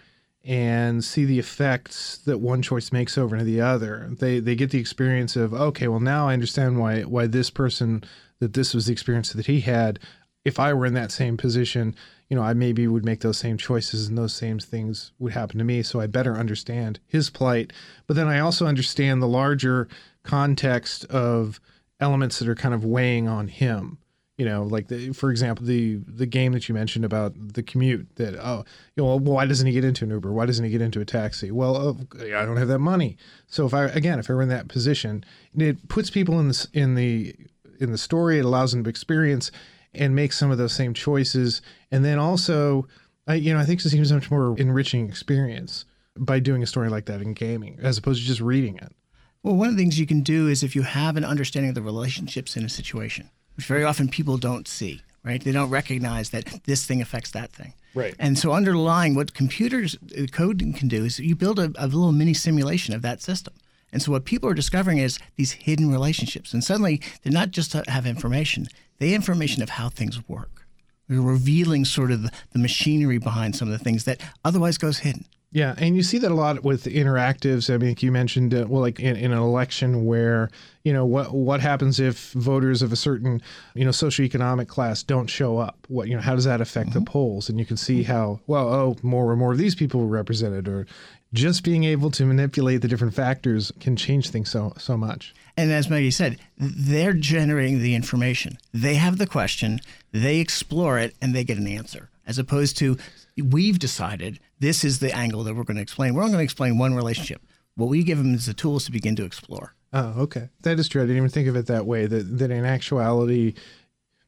[0.48, 4.08] and see the effects that one choice makes over to the other.
[4.18, 8.02] They they get the experience of okay, well now I understand why why this person
[8.40, 9.98] that this was the experience that he had.
[10.46, 11.94] If I were in that same position,
[12.30, 15.58] you know, I maybe would make those same choices and those same things would happen
[15.58, 15.82] to me.
[15.82, 17.72] So I better understand his plight.
[18.06, 19.88] But then I also understand the larger
[20.22, 21.60] context of
[22.00, 23.98] elements that are kind of weighing on him
[24.38, 28.08] you know like the, for example the the game that you mentioned about the commute
[28.14, 28.64] that oh
[28.96, 30.32] you know well, why doesn't he get into an uber?
[30.32, 31.50] Why doesn't he get into a taxi?
[31.50, 33.18] Well oh, i don't have that money.
[33.48, 35.24] So if i again if i were in that position
[35.54, 37.34] it puts people in the in the
[37.80, 39.50] in the story it allows them to experience
[39.92, 41.60] and make some of those same choices.
[41.90, 42.86] And then also
[43.26, 45.84] I, you know i think it seems a much more enriching experience
[46.16, 48.94] by doing a story like that in gaming as opposed to just reading it.
[49.42, 51.74] Well one of the things you can do is if you have an understanding of
[51.74, 55.42] the relationships in a situation which very often people don't see, right?
[55.42, 57.74] They don't recognize that this thing affects that thing.
[57.92, 58.14] Right.
[58.16, 62.12] And so underlying what computers uh, code can do is you build a, a little
[62.12, 63.54] mini simulation of that system.
[63.92, 66.52] And so what people are discovering is these hidden relationships.
[66.52, 68.68] And suddenly they're not just to have information,
[68.98, 70.64] they have information of how things work.
[71.08, 74.98] They're revealing sort of the, the machinery behind some of the things that otherwise goes
[74.98, 75.24] hidden.
[75.50, 77.72] Yeah, and you see that a lot with interactives.
[77.72, 80.50] I mean, you mentioned, uh, well, like in, in, an election where
[80.84, 83.40] you know what what happens if voters of a certain
[83.74, 85.86] you know socioeconomic class don't show up?
[85.88, 86.98] What you know, how does that affect mm-hmm.
[86.98, 87.48] the polls?
[87.48, 90.68] And you can see how well, oh, more and more of these people were represented,
[90.68, 90.86] or
[91.32, 95.34] just being able to manipulate the different factors can change things so so much.
[95.56, 98.58] And as Maggie said, they're generating the information.
[98.74, 99.80] They have the question,
[100.12, 102.98] they explore it, and they get an answer as opposed to
[103.42, 106.14] we've decided this is the angle that we're going to explain.
[106.14, 107.42] We're only going to explain one relationship.
[107.74, 109.74] What we give them is the tools to begin to explore.
[109.92, 110.48] Oh, okay.
[110.62, 111.02] That is true.
[111.02, 112.06] I didn't even think of it that way.
[112.06, 113.54] That that in actuality,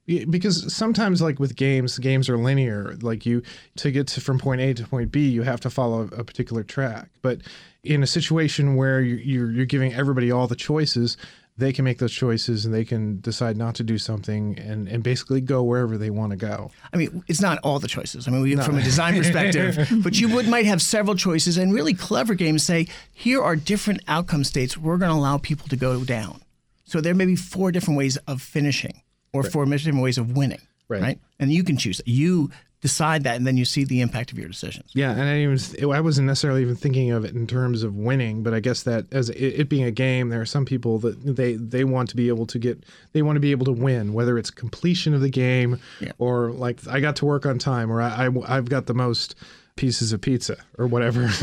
[0.07, 2.97] because sometimes like with games, games are linear.
[3.03, 3.43] Like you
[3.77, 6.63] to get to from point A to point B, you have to follow a particular
[6.63, 7.11] track.
[7.23, 7.43] But
[7.83, 11.17] in a situation where you're you're, you're giving everybody all the choices,
[11.61, 15.03] they can make those choices and they can decide not to do something and, and
[15.03, 16.71] basically go wherever they want to go.
[16.93, 18.27] I mean, it's not all the choices.
[18.27, 21.73] I mean, we, from a design perspective, but you would might have several choices, and
[21.73, 25.77] really clever games say here are different outcome states we're going to allow people to
[25.77, 26.43] go down.
[26.85, 30.61] So there may be four different ways of finishing, or four different ways of winning.
[30.89, 31.21] Right.
[31.39, 32.01] And you can choose.
[32.05, 34.91] You decide that, and then you see the impact of your decisions.
[34.95, 35.59] Yeah, and I even
[35.93, 39.07] I wasn't necessarily even thinking of it in terms of winning, but I guess that
[39.13, 42.17] as it, it being a game, there are some people that they they want to
[42.17, 45.21] be able to get they want to be able to win, whether it's completion of
[45.21, 46.13] the game Yeah.
[46.19, 49.35] or like I got to work on time or I, I I've got the most
[49.77, 51.31] pieces of pizza or whatever.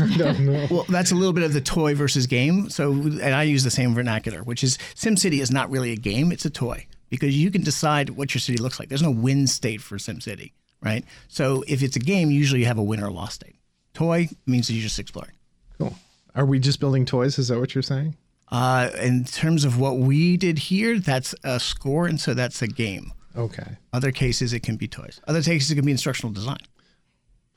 [0.70, 2.68] Well, that's a little bit of the toy versus game.
[2.70, 6.30] So, and I use the same vernacular, which is SimCity is not really a game;
[6.32, 8.88] it's a toy because you can decide what your city looks like.
[8.88, 11.04] There's no win state for SimCity, right?
[11.28, 13.56] So, if it's a game, usually you have a win or loss state.
[13.94, 15.32] Toy means that you're just exploring.
[15.78, 15.94] Cool.
[16.34, 17.38] Are we just building toys?
[17.38, 18.16] Is that what you're saying?
[18.50, 22.68] Uh, in terms of what we did here, that's a score, and so that's a
[22.68, 23.12] game.
[23.36, 23.76] Okay.
[23.92, 25.20] Other cases, it can be toys.
[25.28, 26.58] Other cases, it can be instructional design.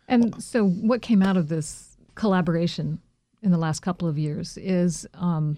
[0.08, 3.00] And so, what came out of this collaboration
[3.42, 5.58] in the last couple of years is um,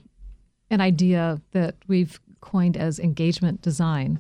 [0.69, 4.19] an idea that we've coined as engagement design.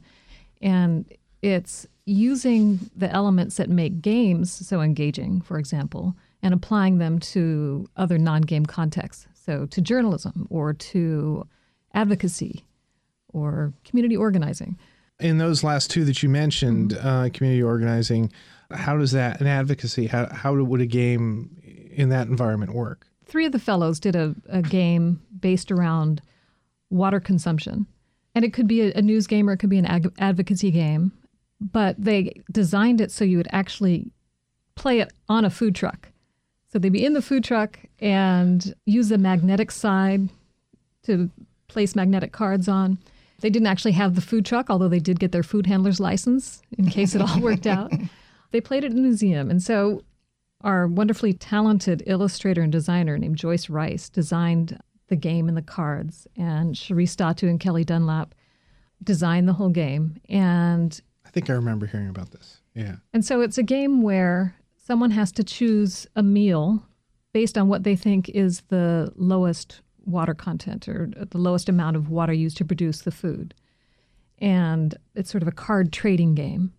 [0.61, 1.05] And
[1.41, 7.87] it's using the elements that make games so engaging, for example, and applying them to
[7.95, 9.27] other non game contexts.
[9.33, 11.47] So, to journalism or to
[11.93, 12.63] advocacy
[13.29, 14.77] or community organizing.
[15.19, 18.31] In those last two that you mentioned, uh, community organizing,
[18.71, 20.07] how does that and advocacy?
[20.07, 21.55] How how would a game
[21.91, 23.07] in that environment work?
[23.33, 26.21] three of the fellows did a, a game based around
[26.91, 27.87] water consumption.
[28.35, 30.69] And it could be a, a news game or it could be an ag- advocacy
[30.69, 31.11] game.
[31.71, 34.11] But they designed it so you would actually
[34.75, 36.09] play it on a food truck.
[36.71, 40.29] So they'd be in the food truck and use the magnetic side
[41.03, 41.29] to
[41.67, 42.97] place magnetic cards on.
[43.41, 46.61] They didn't actually have the food truck, although they did get their food handler's license
[46.77, 47.91] in case it all worked out.
[48.51, 49.49] They played it in a museum.
[49.49, 50.03] And so
[50.61, 56.25] our wonderfully talented illustrator and designer named Joyce Rice designed the game and the cards,
[56.37, 58.33] and Cherise Datu and Kelly Dunlap
[59.03, 60.21] designed the whole game.
[60.29, 60.99] And
[61.33, 62.61] think I remember hearing about this.
[62.75, 62.95] Yeah.
[63.13, 66.83] and so it's a game where someone has to choose a meal
[67.33, 72.09] based on what they think is the lowest water content or the lowest amount of
[72.09, 73.53] water used to produce the food.
[74.39, 76.73] And it's sort of a card trading game.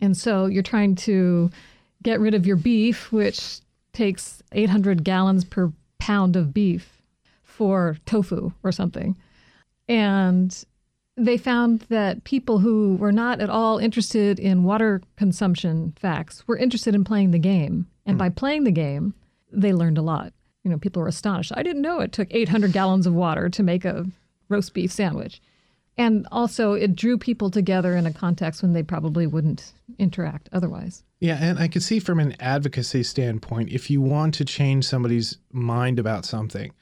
[0.00, 1.50] And so you're trying to
[2.02, 3.60] get rid of your beef, which
[3.92, 7.02] takes 800 gallons per pound of beef
[7.42, 9.16] for tofu or something.
[9.88, 10.64] And
[11.16, 16.56] they found that people who were not at all interested in water consumption facts were
[16.56, 17.86] interested in playing the game.
[18.04, 18.18] And hmm.
[18.18, 19.14] by playing the game,
[19.50, 20.32] they learned a lot.
[20.62, 21.52] You know, people were astonished.
[21.54, 24.06] I didn't know it took 800 gallons of water to make a
[24.48, 25.40] roast beef sandwich.
[25.98, 31.02] And also, it drew people together in a context when they probably wouldn't interact otherwise.
[31.20, 35.38] Yeah, and I could see from an advocacy standpoint, if you want to change somebody's
[35.50, 36.72] mind about something,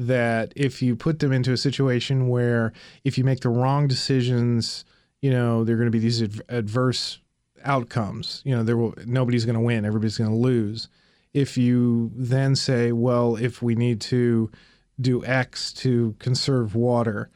[0.00, 2.72] that if you put them into a situation where
[3.04, 4.86] if you make the wrong decisions,
[5.20, 7.18] you know, there are going to be these adv- adverse
[7.64, 8.40] outcomes.
[8.46, 10.88] You know, there will nobody's going to win, everybody's going to lose.
[11.34, 14.50] If you then say, well, if we need to
[14.98, 17.28] do X to conserve water,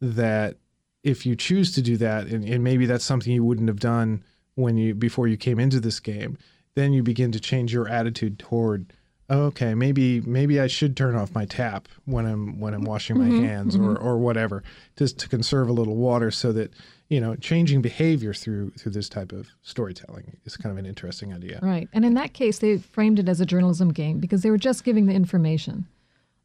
[0.00, 0.56] that
[1.02, 4.22] if you choose to do that, and, and maybe that's something you wouldn't have done
[4.54, 6.38] when you before you came into this game,
[6.76, 8.92] then you begin to change your attitude toward
[9.32, 13.26] okay, maybe maybe I should turn off my tap when I'm when I'm washing my
[13.26, 14.06] mm-hmm, hands or mm-hmm.
[14.06, 14.62] or whatever,
[14.96, 16.72] just to conserve a little water so that
[17.08, 21.32] you know changing behavior through through this type of storytelling is kind of an interesting
[21.32, 21.58] idea.
[21.62, 21.88] Right.
[21.92, 24.84] And in that case, they framed it as a journalism game because they were just
[24.84, 25.86] giving the information.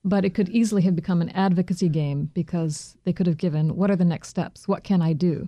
[0.04, 3.92] But it could easily have become an advocacy game because they could have given what
[3.92, 4.68] are the next steps?
[4.68, 5.48] What can I do?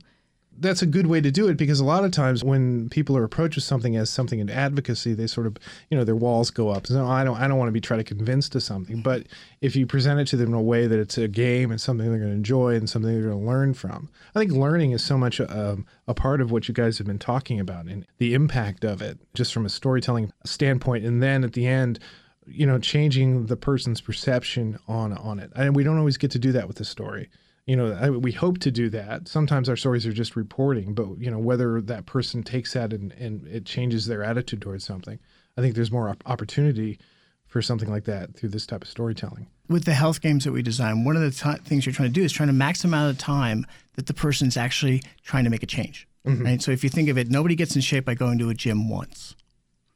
[0.59, 3.23] That's a good way to do it because a lot of times when people are
[3.23, 5.57] approached with something as something in advocacy, they sort of,
[5.89, 6.87] you know, their walls go up.
[6.87, 9.01] So I don't, I don't want to be trying to convince to something.
[9.01, 9.27] But
[9.61, 12.09] if you present it to them in a way that it's a game and something
[12.09, 15.03] they're going to enjoy and something they're going to learn from, I think learning is
[15.03, 18.33] so much a, a part of what you guys have been talking about and the
[18.33, 21.05] impact of it, just from a storytelling standpoint.
[21.05, 21.99] And then at the end,
[22.45, 25.51] you know, changing the person's perception on on it.
[25.55, 27.29] And we don't always get to do that with the story
[27.69, 31.07] you know I, we hope to do that sometimes our stories are just reporting but
[31.19, 35.19] you know whether that person takes that and, and it changes their attitude towards something
[35.57, 36.97] i think there's more op- opportunity
[37.45, 40.61] for something like that through this type of storytelling With the health games that we
[40.61, 43.11] design, one of the ti things you're trying to do is trying to max amount
[43.11, 46.07] of time that the person's actually trying to make a change.
[46.25, 46.45] Mm-hmm.
[46.45, 46.61] Right.
[46.61, 48.89] So if you think of it, nobody gets in shape by going to a gym
[48.89, 49.35] once.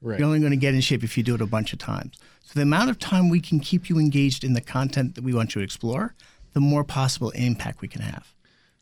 [0.02, 1.80] right You're only going to get in shape if you do it a bunch of
[1.80, 2.18] times.
[2.42, 5.34] So the amount of time we can keep you engaged in the content that we
[5.34, 6.16] want you to explore,
[6.54, 8.34] the more possible impact we can have.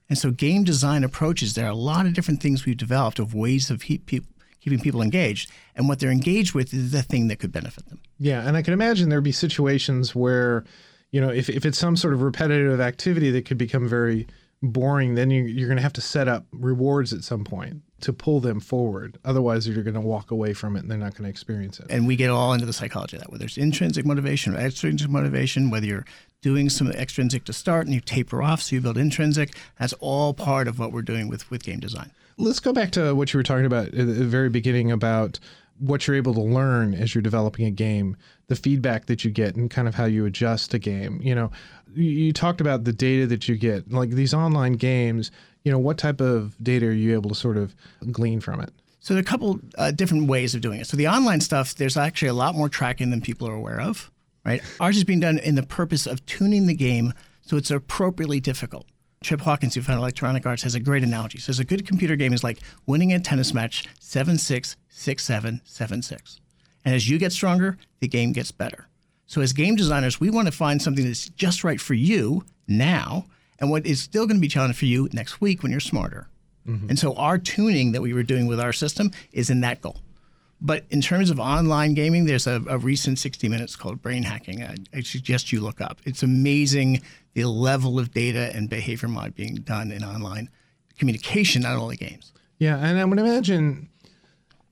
[0.10, 3.34] And so, game design approaches, there are a lot of different things we've developed of
[3.34, 5.50] ways of keep, keeping people engaged.
[5.76, 8.02] And what they're engaged with is the thing that could benefit them.
[8.20, 8.46] Yeah.
[8.46, 10.66] And I can imagine there'd be situations where,
[11.12, 14.28] you know, if, if it's some sort of repetitive activity that could become very
[14.62, 18.14] boring, then you, you're going to have to set up rewards at some point to
[18.14, 19.18] pull them forward.
[19.26, 21.88] Otherwise, you're going to walk away from it and they're not going to experience it.
[21.90, 25.10] And we get all into the psychology of that, whether it's intrinsic motivation or extrinsic
[25.10, 26.06] motivation, whether you're
[26.42, 29.56] doing some extrinsic to start and you taper off so you build intrinsic.
[29.80, 32.12] That's all part of what we're doing with, with game design.
[32.38, 35.40] Let's go back to what you were talking about at the very beginning about
[35.82, 38.16] what you're able to learn as you're developing a game,
[38.48, 41.20] the feedback that you get, and kind of how you adjust a game.
[41.24, 41.52] You know,
[41.94, 45.32] you talked about the data that you get, like these online games.
[45.64, 47.76] You know, what type of data are you able to sort of
[48.12, 48.72] glean from it?
[49.00, 50.88] So there are a couple uh, different ways of doing it.
[50.88, 54.12] So the online stuff, there's actually a lot more tracking than people are aware of.
[54.44, 58.40] Right, ours is being done in the purpose of tuning the game so it's appropriately
[58.40, 58.86] difficult.
[59.24, 61.38] Trip Hawkins, who founded Electronic Arts, has a great analogy.
[61.38, 65.24] He says a good computer game is like winning a tennis match 7 6, 6
[65.24, 66.40] 7, 7 6.
[66.86, 68.88] And as you get stronger, the game gets better.
[69.28, 73.26] So, as game designers, we want to find something that's just right for you now
[73.62, 76.28] and what is still going to be challenging for you next week when you're smarter.
[76.68, 76.90] Mm-hmm.
[76.90, 80.02] And so, our tuning that we were doing with our system is in that goal.
[80.60, 84.62] But in terms of online gaming, there's a, a recent 60 Minutes called Brain Hacking.
[84.62, 86.02] I, I, suggest you look up.
[86.06, 87.02] It's amazing
[87.34, 90.50] the level of data and behavior mod being done in online
[91.00, 92.32] communication, not only games.
[92.60, 93.90] Yeah, and I would imagine,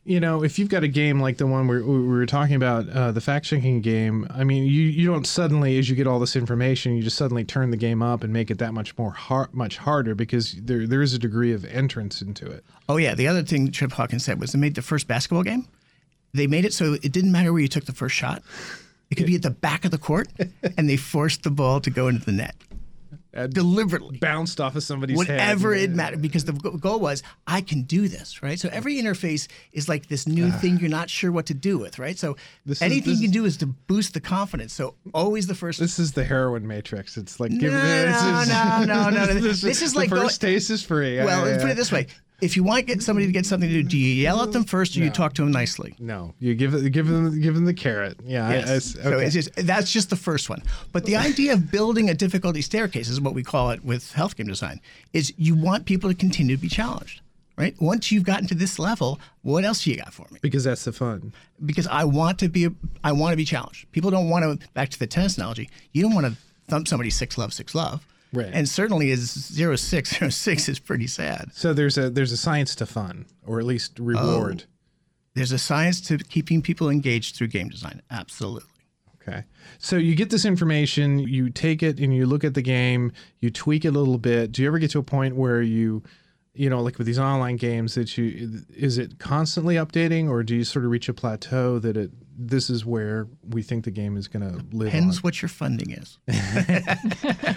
[0.05, 2.89] you know, if you've got a game like the one we, we were talking about,
[2.89, 4.27] uh, the fact checking game.
[4.29, 7.43] I mean, you you don't suddenly, as you get all this information, you just suddenly
[7.43, 10.87] turn the game up and make it that much more hard, much harder because there
[10.87, 12.63] there is a degree of entrance into it.
[12.87, 15.67] Oh yeah, the other thing Trip Hawkins said was they made the first basketball game.
[16.33, 18.41] They made it so it didn't matter where you took the first shot.
[19.09, 20.29] It could be at the back of the court,
[20.77, 22.55] and they forced the ball to go into the net.
[23.31, 24.17] Uh, deliberately.
[24.17, 25.35] Bounced off of somebody's head.
[25.35, 25.83] whatever head.
[25.83, 28.59] it mattered because the goal was I can do this right?
[28.59, 31.77] So every interface is like this new uh, thing you're not sure what to do
[31.77, 32.17] with right?
[32.17, 32.37] So
[32.81, 34.73] anything is, you can do is to boost the confidence.
[34.73, 37.17] So always the first this is the heroin matrix.
[37.17, 39.25] It's like no no, no no no no.
[39.27, 41.17] This, this is like the first go, taste is free.
[41.17, 42.07] Well let's put it this way
[42.41, 44.51] if you want to get somebody to get something to do, do you yell at
[44.51, 45.05] them first, or no.
[45.05, 45.95] you talk to them nicely?
[45.99, 48.17] No, you give give them give them the carrot.
[48.23, 48.97] Yeah, yes.
[48.97, 49.09] I, I, okay.
[49.09, 50.63] so it's just, that's just the first one.
[50.91, 54.35] But the idea of building a difficulty staircase is what we call it with health
[54.35, 54.81] game design.
[55.13, 57.21] Is you want people to continue to be challenged,
[57.57, 57.75] right?
[57.79, 60.39] Once you've gotten to this level, what else do you got for me?
[60.41, 61.33] Because that's the fun.
[61.65, 62.69] Because I want to be
[63.03, 63.91] I want to be challenged.
[63.91, 64.67] People don't want to.
[64.73, 66.35] Back to the tennis analogy, you don't want to
[66.67, 68.49] thump somebody six love six love Right.
[68.51, 71.51] And certainly is zero six zero six is pretty sad.
[71.53, 74.63] So there's a there's a science to fun, or at least reward.
[74.65, 74.71] Oh,
[75.35, 78.01] there's a science to keeping people engaged through game design.
[78.11, 78.69] Absolutely.
[79.21, 79.43] Okay.
[79.77, 83.49] So you get this information, you take it and you look at the game, you
[83.49, 84.51] tweak it a little bit.
[84.51, 86.03] Do you ever get to a point where you
[86.55, 90.55] you know, like with these online games that you is it constantly updating or do
[90.55, 94.15] you sort of reach a plateau that it this is where we think the game
[94.15, 94.91] is going to live.
[94.91, 95.21] Depends on.
[95.21, 96.17] what your funding is.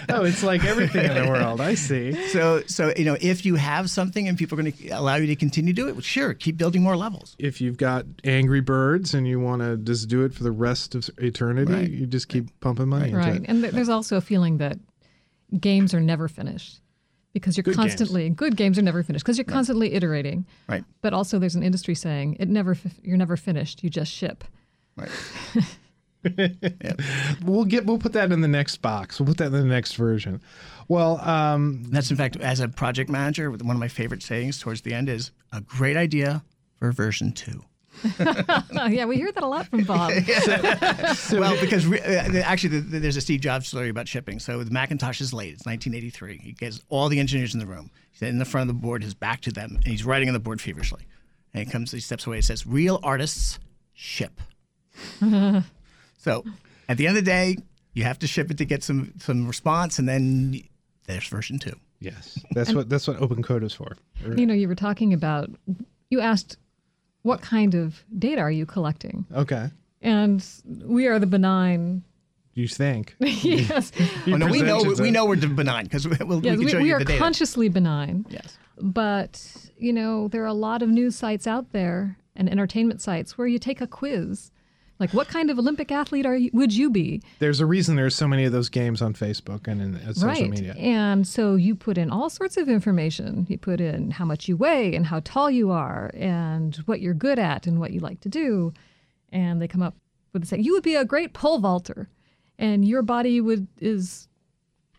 [0.09, 1.61] oh, it's like everything in the world.
[1.61, 2.27] I see.
[2.27, 5.27] So, so you know, if you have something and people are going to allow you
[5.27, 7.37] to continue to do it, well, sure, keep building more levels.
[7.39, 10.95] If you've got Angry Birds and you want to just do it for the rest
[10.95, 11.89] of eternity, right.
[11.89, 13.27] you just keep pumping money right.
[13.27, 13.49] into it.
[13.49, 14.77] And there's also a feeling that
[15.57, 16.81] games are never finished
[17.31, 18.35] because you're good constantly games.
[18.35, 19.53] good games are never finished because you're right.
[19.53, 20.45] constantly iterating.
[20.67, 20.83] Right.
[21.01, 23.81] But also, there's an industry saying it never you're never finished.
[23.81, 24.43] You just ship.
[24.95, 25.09] Right.
[26.37, 26.99] yep.
[27.43, 29.19] We'll get we'll put that in the next box.
[29.19, 30.41] We'll put that in the next version.
[30.87, 34.81] Well, um, that's in fact as a project manager, one of my favorite sayings towards
[34.81, 36.43] the end is a great idea
[36.77, 37.63] for version two.
[38.89, 40.11] yeah, we hear that a lot from Bob.
[41.31, 44.39] well, because re- uh, actually, the, the, there's a Steve Jobs story about shipping.
[44.39, 45.53] So the Macintosh is late.
[45.53, 46.39] It's 1983.
[46.39, 47.91] He gets all the engineers in the room.
[48.11, 50.33] He's in the front of the board, his back to them, and he's writing on
[50.33, 51.05] the board feverishly.
[51.53, 52.37] And he comes, he steps away.
[52.37, 53.59] He says, "Real artists
[53.93, 54.41] ship."
[56.17, 56.43] so
[56.89, 57.57] at the end of the day,
[57.93, 60.61] you have to ship it to get some some response, and then
[61.07, 61.75] there's version two.
[61.99, 63.97] Yes, that's what that's what open code is for.
[64.35, 65.49] You know, you were talking about.
[66.09, 66.57] You asked,
[67.23, 69.25] what kind of data are you collecting?
[69.33, 69.69] Okay.
[70.01, 70.45] And
[70.85, 72.03] we are the benign.
[72.53, 73.15] You think?
[73.19, 73.91] yes.
[74.27, 77.03] oh, no, we know we know we're benign because we'll, yes, we, we, we are
[77.03, 78.25] consciously benign.
[78.29, 78.57] Yes.
[78.77, 83.37] But you know, there are a lot of news sites out there and entertainment sites
[83.37, 84.51] where you take a quiz
[84.99, 87.21] like, what kind of Olympic athlete are you, would you be?
[87.39, 90.27] There's a reason there's so many of those games on Facebook and in uh, social
[90.27, 90.49] right.
[90.49, 90.75] media.
[90.77, 93.45] And so you put in all sorts of information.
[93.49, 97.15] You put in how much you weigh and how tall you are and what you're
[97.15, 98.71] good at and what you like to do.
[99.31, 99.95] And they come up
[100.31, 102.07] with the saying, you would be a great pole vaulter.
[102.59, 104.27] And your body would is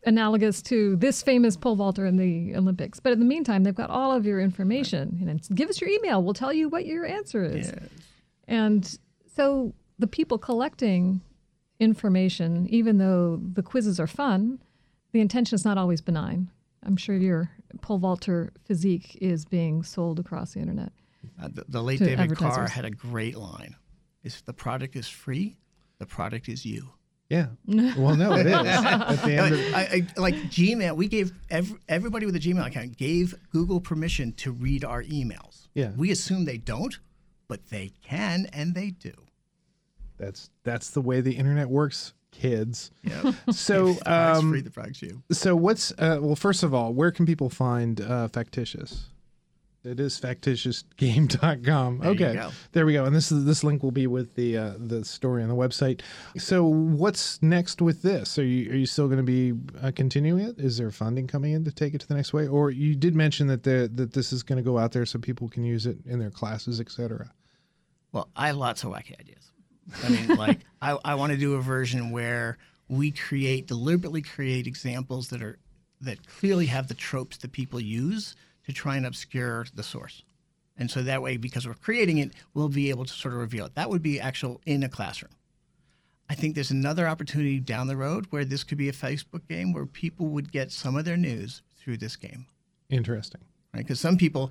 [0.05, 3.01] analogous to this famous pole vaulter in the Olympics.
[3.01, 5.18] But in the meantime, they've got all of your information.
[5.20, 6.22] And it's, give us your email.
[6.22, 7.68] We'll tell you what your answer is.
[7.68, 7.88] Yes.
[8.49, 8.99] And
[9.34, 11.20] so the people collecting
[11.80, 14.61] information, even though the quizzes are fun,
[15.12, 16.51] the intention is not always benign.
[16.84, 20.92] I'm sure your pole vaulter physique is being sold across the internet.
[21.42, 23.74] Uh, the, the late David Carr had a great line.
[24.22, 25.57] If the product is free,
[25.99, 26.90] the product is you.
[27.30, 27.47] Yeah.
[27.66, 28.53] Well, no, it is.
[28.55, 32.66] At the end of, I, I, like Gmail, we gave ev- everybody with a Gmail
[32.66, 35.68] account gave Google permission to read our emails.
[35.74, 35.92] Yeah.
[35.97, 36.99] We assume they don't,
[37.49, 39.12] but they can and they do.
[40.19, 42.91] That's that's the way the internet works, kids.
[43.03, 43.33] Yeah.
[43.53, 45.23] So, If the product's um, free, the product's you.
[45.31, 46.37] so what's uh, well?
[46.37, 49.11] First of all, where can people find uh, factitious?
[49.85, 51.99] It is factitiousgame.com.
[51.99, 52.51] There okay, go.
[52.73, 53.05] there we go.
[53.05, 56.01] And this is this link will be with the uh, the story on the website.
[56.39, 58.39] So, what's next with this?
[58.39, 59.53] Are you are you still going to be
[59.83, 60.59] uh, continuing it?
[60.59, 62.47] Is there funding coming in to take it to the next way?
[62.47, 65.19] Or you did mention that the that this is going to go out there so
[65.19, 67.31] people can use it in their classes, etc.
[68.12, 69.53] Well, I have lots of wacky ideas.
[70.05, 72.59] I mean, like, I, I want to do a version where
[72.89, 75.59] we create, deliberately create examples that are,
[76.01, 78.35] that clearly have the tropes that people use
[78.66, 80.22] to try and obscure the source.
[80.76, 83.66] And so that way, because we're creating it, we'll be able to sort of reveal
[83.66, 83.74] it.
[83.74, 85.32] That would be actual in a classroom.
[86.28, 89.72] I think there's another opportunity down the road where this could be a Facebook game
[89.72, 92.47] where people would get some of their news through this game
[92.89, 93.43] Interesting.
[93.74, 93.85] right?
[93.85, 94.51] Because some people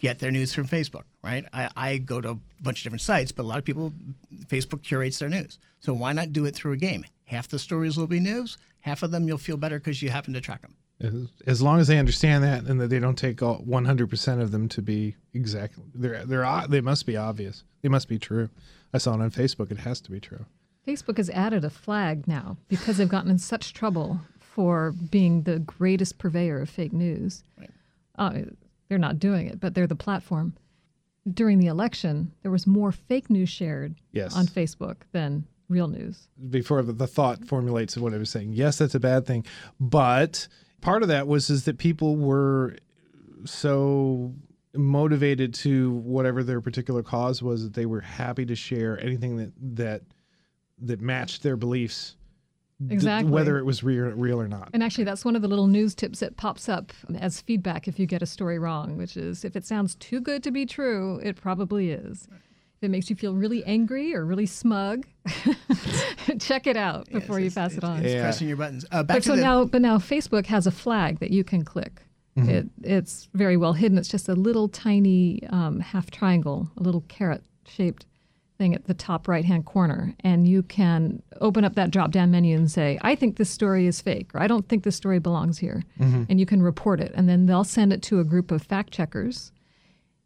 [0.00, 1.44] get their news from Facebook, right?
[1.52, 3.92] I, I go to a bunch of different sites, but a lot of people,
[4.46, 5.58] Facebook curates their news.
[5.80, 7.04] So why not do it through a game?
[7.26, 10.34] Half the stories will be news, half of them you'll feel better because you happen
[10.34, 10.74] to track them.
[11.00, 11.14] As,
[11.46, 14.68] as long as they understand that and that they don't take all 100% of them
[14.68, 17.64] to be exactly they're they're they must be obvious.
[17.80, 18.50] They must be true.
[18.92, 19.70] I saw it on Facebook.
[19.70, 20.44] It has to be true.
[20.86, 25.60] Facebook has added a flag now because they've gotten in such trouble for being the
[25.60, 27.44] greatest purveyor of fake news.
[27.58, 27.70] Right.
[28.18, 28.40] Uh,
[28.90, 30.52] they're not doing it, but they're the platform.
[31.32, 34.34] During the election, there was more fake news shared Yes.
[34.36, 36.26] on Facebook than real news.
[36.50, 38.52] Before the, the thought formulates of what I was saying.
[38.52, 39.46] Yes, that's a bad thing,
[39.78, 40.48] but
[40.80, 42.76] part of that was is that people were
[43.44, 44.34] so
[44.74, 49.52] motivated to whatever their particular cause was that they were happy to share anything that
[49.76, 50.02] that
[50.82, 52.16] that matched their beliefs
[52.86, 53.30] d- Exactly.
[53.30, 54.70] whether it was real, real or not.
[54.72, 57.98] And actually, that's one of the little news tips that pops up as feedback if
[57.98, 61.20] you get a story wrong, which is if it sounds too good to be true,
[61.22, 62.26] it probably is.
[62.30, 65.06] If it makes you feel really angry or really smug,
[66.38, 68.02] check it out before you pass it on.
[68.04, 68.22] It's Yeah.
[68.22, 68.84] pressing your buttons.
[68.90, 71.44] Uh, back But to so the, now, but now Facebook has a flag that you
[71.44, 72.02] can click.
[72.36, 73.98] It, it's very well hidden.
[73.98, 78.06] It's just a little tiny um, half triangle, a little carrot shaped
[78.60, 80.14] thing at the top right hand corner.
[80.20, 83.86] And you can open up that drop down menu and say, I think this story
[83.86, 85.82] is fake, or I don't think this story belongs here.
[85.98, 87.10] And you can report it.
[87.14, 89.50] And then they'll send it to a group of fact checkers.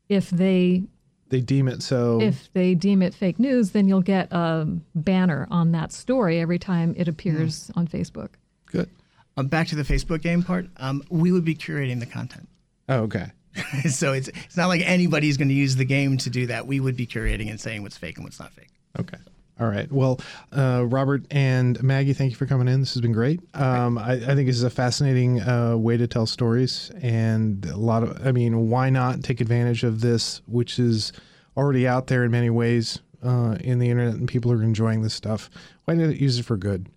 [0.08, 0.82] If they
[1.28, 4.66] They deem it so if they deem it fake news, then you'll get a
[4.96, 8.30] banner on that story every time it appears on Facebook.
[8.66, 8.90] good.
[9.36, 12.48] um, back to the Facebook game part, um, we would be curating the content.
[12.88, 13.30] Oh, okay.
[13.90, 16.66] so it's, it's not like anybody's going to use the game to do that.
[16.66, 18.70] We would be curating and saying what's fake and what's not fake.
[18.98, 19.18] Okay.
[19.60, 19.90] All right.
[19.90, 20.20] Well,
[20.52, 22.80] uh, Robert and Maggie, thank you for coming in.
[22.80, 23.40] This has been great.
[23.54, 27.76] Um, I, I think this is a fascinating uh, way to tell stories, and a
[27.76, 28.26] lot of.
[28.26, 31.12] I mean, why not take advantage of this, which is
[31.56, 35.14] already out there in many ways uh, in the internet, and people are enjoying this
[35.14, 35.48] stuff.
[35.84, 36.88] Why not use it for good?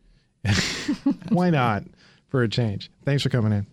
[1.29, 1.83] why not
[2.27, 2.89] for a change?
[3.05, 3.67] Thanks for coming in.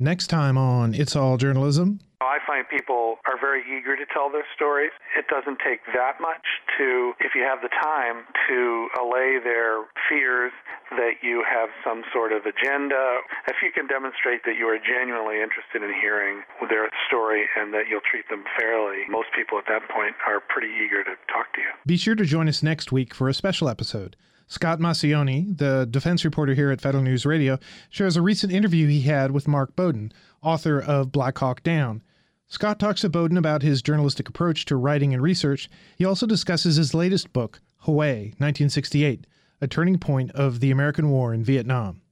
[0.00, 4.26] Next time on It's All Journalism, oh, I find people are very eager to tell
[4.26, 4.90] their stories.
[5.16, 6.42] It doesn't take that much
[6.78, 10.50] to, if you have the time, to allay their fears
[10.98, 13.22] that you have some sort of agenda.
[13.46, 17.86] If you can demonstrate that you are genuinely interested in hearing their story and that
[17.86, 21.62] you'll treat them fairly, most people at that point are pretty eager to talk to
[21.62, 21.70] you.
[21.86, 24.16] Be sure to join us next week for a special episode.
[24.46, 29.02] Scott Maucione, the defense reporter here at Federal News Radio, shares a recent interview he
[29.02, 32.02] had with Mark Bowden, author of Black Hawk Down.
[32.46, 35.68] Scott talks to Bowden about his journalistic approach to writing and research.
[35.96, 39.26] He also discusses his latest book, Hue, 1968,
[39.60, 42.02] a turning point of the American war in Vietnam.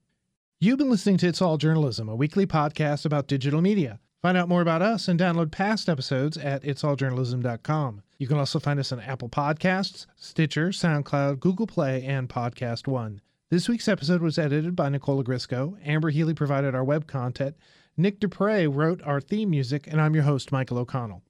[0.59, 3.99] You've been listening to It's All Journalism, a weekly podcast about digital media.
[4.23, 8.03] Find out more about us and download past episodes at itsalljournalism.com.
[8.17, 13.19] You can also find us on Apple Podcasts, Stitcher, SoundCloud, Google Play, and Podcast One.
[13.49, 15.75] This week's episode was edited by Nicola Grisco.
[15.83, 17.57] Amber Healy provided our web content.
[17.97, 21.21] Nick Dupre wrote our theme music, and I'm your host, Michael O'Connell.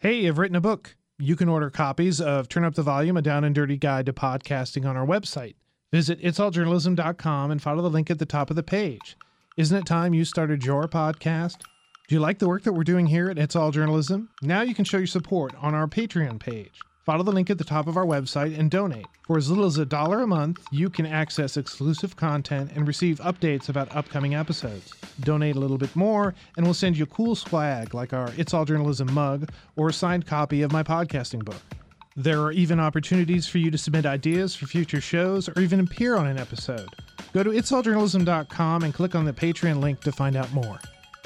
[0.00, 0.96] Hey, I've written a book.
[1.20, 4.12] You can order copies of Turn Up the Volume, a down and dirty guide to
[4.12, 5.54] podcasting on our website,
[5.92, 9.16] Visit itsalljournalism.com and follow the link at the top of the page.
[9.56, 11.58] Isn't it time you started your podcast?
[12.08, 14.28] Do you like the work that we're doing here at It's All Journalism?
[14.40, 16.78] Now you can show your support on our Patreon page.
[17.04, 19.06] Follow the link at the top of our website and donate.
[19.26, 23.18] For as little as a dollar a month, you can access exclusive content and receive
[23.18, 24.94] updates about upcoming episodes.
[25.18, 28.54] Donate a little bit more, and we'll send you a cool swag like our It's
[28.54, 31.60] All Journalism mug or a signed copy of my podcasting book.
[32.14, 36.14] There are even opportunities for you to submit ideas for future shows or even appear
[36.14, 36.88] on an episode.
[37.32, 40.78] Go to itsalljournalism.com and click on the Patreon link to find out more.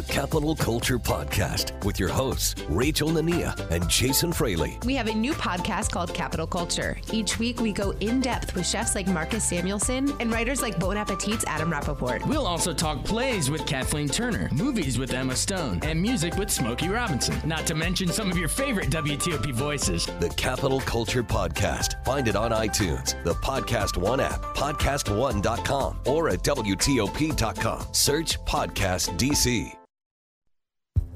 [0.00, 4.78] The Capital Culture Podcast with your hosts, Rachel Nania and Jason Fraley.
[4.86, 6.96] We have a new podcast called Capital Culture.
[7.12, 10.96] Each week, we go in depth with chefs like Marcus Samuelsson and writers like Bon
[10.96, 12.26] Appetit's Adam Rapoport.
[12.26, 16.88] We'll also talk plays with Kathleen Turner, movies with Emma Stone, and music with Smokey
[16.88, 17.36] Robinson.
[17.44, 20.06] Not to mention some of your favorite WTOP voices.
[20.18, 22.02] The Capital Culture Podcast.
[22.06, 27.86] Find it on iTunes, the Podcast One app, podcast1.com, or at WTOP.com.
[27.92, 29.76] Search Podcast DC.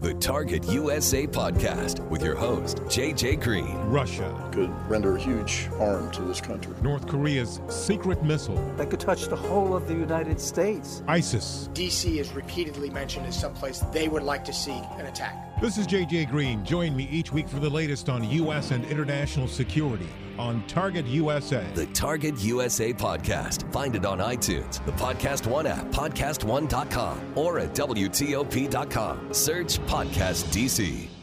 [0.05, 3.75] The Target USA podcast with your host, JJ Green.
[3.87, 6.75] Russia could render a huge harm to this country.
[6.83, 11.03] North Korea's secret missile that could touch the whole of the United States.
[11.09, 11.71] ISIS.
[11.73, 15.59] DC is repeatedly mentioned as someplace they would like to see an attack.
[15.63, 16.63] This is JJ Green.
[16.67, 18.73] Join me each week for the latest on U.S.
[18.73, 21.67] and international security on Target USA.
[21.75, 23.71] The Target USA podcast.
[23.73, 29.33] Find it on iTunes, the Podcast One app, podcast1.com, or at WTOP.com.
[29.33, 31.14] Search Podcast DC.